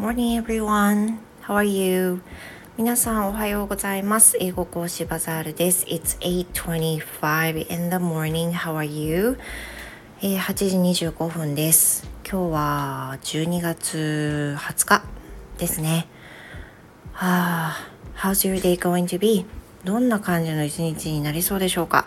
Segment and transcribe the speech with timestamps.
[0.00, 1.18] Morning everyone.
[1.42, 2.22] How are you?
[2.78, 4.38] 皆さんおはようございます。
[4.40, 5.84] 英語講師バザールです。
[5.84, 8.50] It's 8:25 in the morning.
[8.50, 9.36] How are you?
[10.22, 12.08] えー、8時25分です。
[12.24, 15.02] 今日は12月20日
[15.58, 16.06] ですね。
[17.12, 19.44] はあ、How's your day going to be?
[19.84, 22.06] どんな感じの一日になりそうでしょうか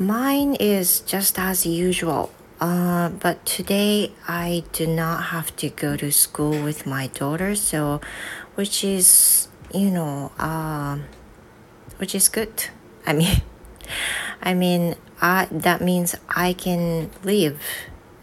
[0.00, 2.28] Mine is just as usual.
[2.59, 8.01] Uh, but today I do not have to go to school with my daughter, so
[8.55, 10.97] which is you know uh,
[11.97, 12.51] which is good.
[13.05, 13.41] I mean,
[14.41, 17.61] I mean, I, that means I can live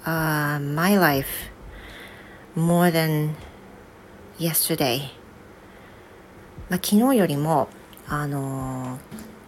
[0.05, 1.51] uh, my life
[2.55, 3.37] more than
[4.39, 5.13] yesterday.
[6.69, 7.69] まあ、昨日よりも
[8.09, 8.99] あの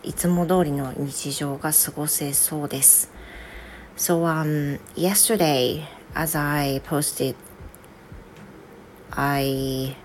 [0.02, 3.11] いつも通りの日常が過ごせそうです。
[3.95, 7.35] So um, yesterday, as I posted,
[9.11, 9.95] I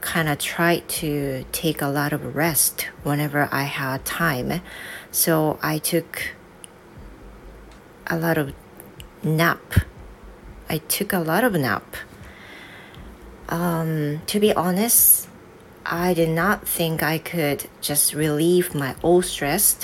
[0.00, 4.62] kind of tried to take a lot of rest whenever I had time.
[5.10, 6.32] So I took
[8.06, 8.54] a lot of
[9.22, 9.74] nap.
[10.70, 11.96] I took a lot of nap.
[13.50, 15.28] Um, to be honest,
[15.84, 19.76] I did not think I could just relieve my old stress,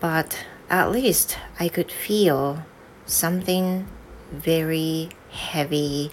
[0.00, 2.64] but at least I could feel
[3.06, 3.86] something
[4.32, 6.10] very heavy,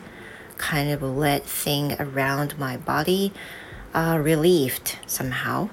[0.58, 3.34] kind of lead thing around my body,
[3.94, 5.70] uh, relieved somehow.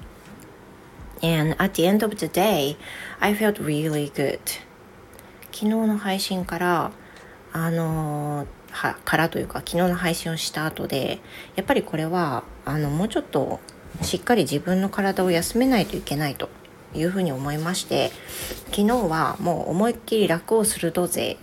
[1.23, 2.77] And at the end of the day,
[3.21, 4.41] I felt really good.
[5.53, 6.91] 昨日の配信から
[7.53, 11.21] あのはからというか昨日の配信をした後で
[11.55, 13.61] やっぱりこれはあのもうちょっと
[14.01, 16.49] しっかり自分の体を休めないといけないと
[16.95, 18.11] いうふうに思いまして
[18.71, 21.37] 昨日はもう思いっきり楽をするとぜ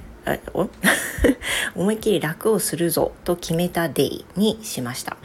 [1.76, 5.18] 思いっきり楽をするぞと決めたデイにしました。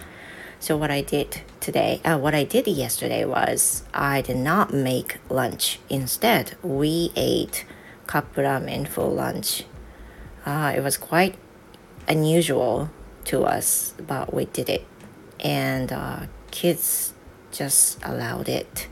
[0.60, 5.18] So what I did today, uh, what I did yesterday was I did not make
[5.28, 5.78] lunch.
[5.90, 7.66] Instead, we ate
[8.06, 9.66] cup ramen for lunch.
[10.46, 11.34] Uh, it was quite
[12.08, 12.88] unusual
[13.26, 14.86] to us, but we did it.
[15.40, 17.12] And uh, kids
[17.52, 18.88] just allowed it.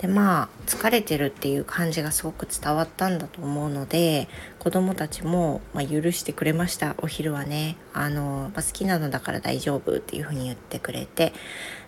[0.00, 4.28] でまあ疲れてるっていう感じがすごく伝わったんだと思うので
[4.58, 11.34] 子供たちも、まあ、許してくれましたお昼はねあの、まあ、好きなのだから大丈夫っていうふうに言ってくれて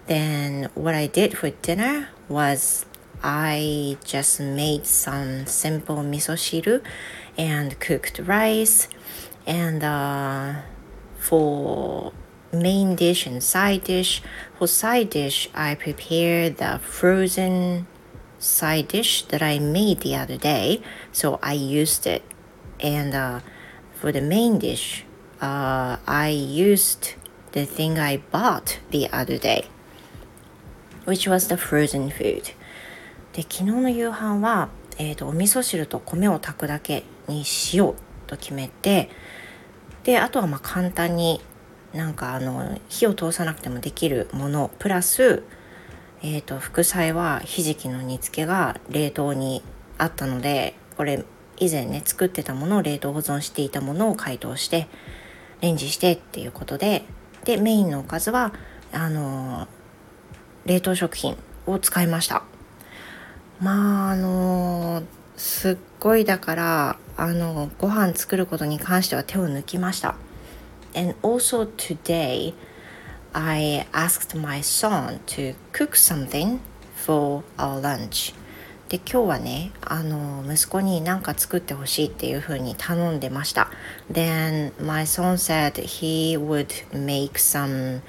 [0.08, 2.86] Then what I did for dinner was
[3.22, 6.82] I just made some simple 味噌汁
[7.38, 8.90] and cooked rice
[9.46, 10.60] and uh,
[11.18, 12.12] for
[12.52, 14.22] main dish and side dish
[14.58, 17.86] for side dish I prepared the frozen
[18.42, 20.82] side dish that I made the other day,
[21.12, 22.22] so I used it.
[22.80, 23.40] And uh,
[23.94, 25.04] for the main dish,
[25.40, 27.14] uh, I used
[27.52, 29.66] the thing I bought the other day,
[31.04, 32.54] which was the frozen food.
[33.32, 37.94] で昨日の夕飯は、えーと、お味噌汁と米を炊くだけにしよう
[38.26, 39.08] と決めて
[40.04, 41.40] であとはまあ簡単に
[41.94, 45.44] なんかあの火を通さなくてもできるものプラス
[46.24, 49.62] えーと、副菜はひじきの煮付けが冷凍に
[49.98, 51.24] あったのでこれ
[51.58, 54.86] 以前ね作ってたものを冷凍保存していたものを解凍して
[55.60, 57.04] レンジしてっていうことで
[57.44, 58.52] でメインのおかずは
[58.92, 59.66] あの
[60.64, 62.44] 冷凍食品を使いました。
[63.60, 65.02] まああの
[65.36, 70.14] すっごいだからあのご飯作ることに関しては手を抜きました。
[70.94, 72.54] And also today
[73.34, 76.58] I asked my son to cook something
[76.94, 78.34] for our lunch
[78.90, 83.70] で今日はねあの息子に何か作ってほしいっていう風に頼んでました
[84.12, 88.02] Then my son said he would make some、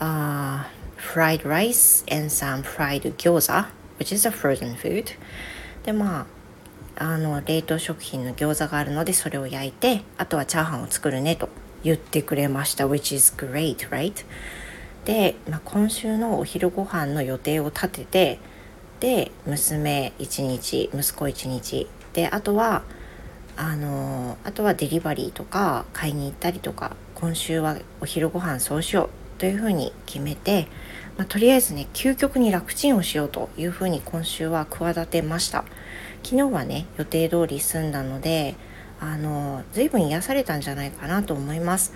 [0.00, 0.64] uh,
[0.96, 3.66] fried rice and some fried gyoza
[3.98, 5.10] which is a frozen food
[5.84, 6.26] でまあ
[6.98, 11.50] あの冷凍食品の餃子があるのでそれを焼いてあとはチャーハンを作るねと
[11.86, 14.24] 言ってくれました which is great right?
[15.04, 18.38] で、まあ、今週のお昼ご飯の予定を立てて
[18.98, 22.82] で娘1日息子1日であとは
[23.56, 30.66] あのあとはデリバリーとか買いに行ったりとか今週はお昼ご飯そうしようというふうに決めて、
[31.16, 35.64] まあ、とりあえずね究極に楽ちんをしようというふうに今週は企てました。
[36.24, 38.56] 昨日はね予定通り済んだので
[39.00, 41.92] あの随分癒されたんじゃないかなと思います。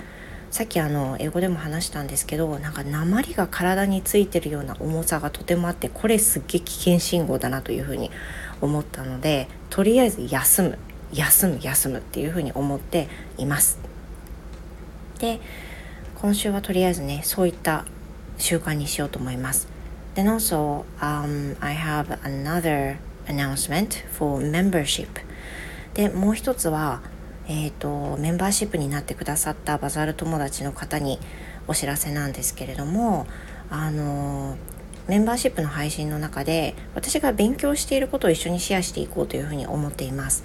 [0.51, 8.11] さっきあの英語でも話したんですけどなんか鉛が体についてるような重さがとてもあってこれすっげえ危険信号だなというふうに
[8.61, 10.79] 思ったのでとりあえず休む
[11.13, 13.09] 休む休むっていうふうに思って
[13.39, 13.79] います。
[15.21, 15.41] で
[16.17, 17.85] 今週はとりあえずねそういった
[18.39, 19.69] 習慣にしようと思います
[20.15, 25.09] Then also、um, I have another announcement for membership
[25.95, 27.03] でもう一つは
[27.53, 31.19] えーと、メンバーシップになってくださったバザール友達の方に
[31.67, 33.27] お知らせなんですけれども
[33.71, 34.57] あの
[35.09, 40.45] メンバーシップの配信の中で私が勉強していることを一緒にシェアしていこうというふうに思っています。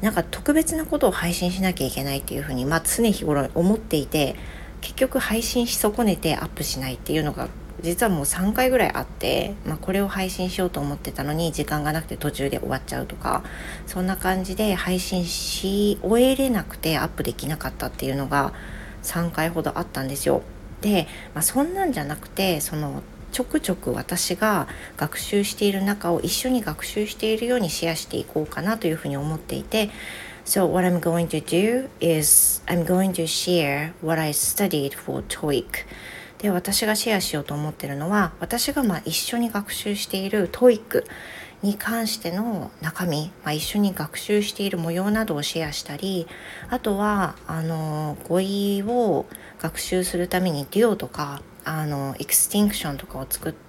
[0.00, 4.36] なんか特別なことを配信しなきゃいけないっていうふうに、まあ、常日頃思っていて
[4.80, 7.48] 結局配信し損ねてアップしないっていうのが
[7.82, 13.44] 実はもう3回ぐらいあって、まあ、これを配信しようと思ってたのに時間がなくて途中で終わっちゃうとか
[13.86, 18.52] そんな感じで配信し終えれなくてアップできなかったっていうのが
[19.02, 20.42] 3回ほどあったんですよ。
[20.80, 23.02] で、まあ、そんなんじゃなくてその
[23.32, 29.90] ちょくちょく私が学習している中を一緒に学習しているようにシェアしていこうかなというふうに思っていて
[30.44, 35.22] So what I'm going to do is I'm going to share what I studied for
[35.28, 35.66] TOEIC
[36.38, 41.04] で私がシェアしようと思ってるのは私がまあ一緒に学習している TOEIC
[41.62, 46.28] に関しての中身、まあ、一緒に学習している模様などをシェアしたり
[46.70, 49.26] あとはあの語彙を
[49.58, 53.68] 学習するために DUO とかあの extinction とかを作って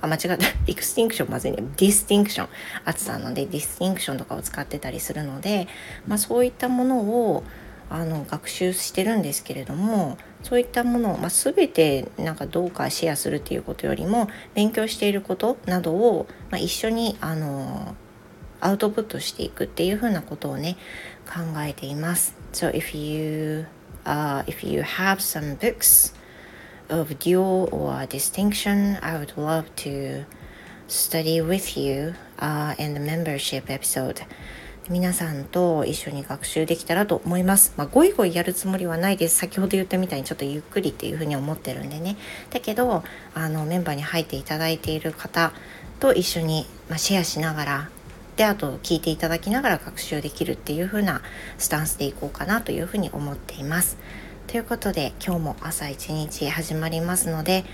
[0.00, 0.46] あ、間違った。
[0.66, 1.58] extinction まずいね。
[1.76, 5.68] Distinction。ATSU さんの、Distinction とかを使ってたりするので、
[6.06, 7.44] まあそういったものを
[7.88, 17.94] あの学習してるんですけれどもそういったものを、まあ、全てなんかどうかシェアするっていうことよりも勉強していることなどを、まあ、一緒にあの
[18.60, 20.76] アウトプットしていくっていうふうなことをね
[21.26, 22.34] 考えています。
[22.52, 23.66] So if you,
[24.04, 26.14] uh, if you have some books
[26.88, 30.24] of dual or distinction, I would love to
[30.88, 34.22] study with you uh, in the membership episode.
[34.88, 37.74] 皆さんと一緒に学習できたらと思います。
[37.76, 39.36] まあ、ゴイゴイやるつもりはないです。
[39.36, 42.16] 先ほど言ったみたいにちょっとゆっくりっていうふうに思ってるんでね。
[42.50, 43.02] だけど、
[43.34, 45.52] あの、メンバーに入っていただいている方
[45.98, 47.88] と一緒に、まあ、シェアしながら、
[48.36, 51.20] で、あと聞いていただきながら学習できるっていう風な
[51.58, 53.98] スタンスでいこうかなというふうに思っています。
[54.46, 57.64] ということで、今日も朝一日始まりますので、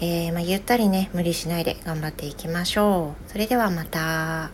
[0.00, 3.30] えー、まあ、ゆったりね、無理しないで頑張っていきましょう。
[3.30, 4.50] それではまた、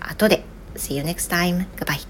[0.00, 0.51] 後で。
[0.76, 1.66] See you next time.
[1.76, 2.00] Goodbye.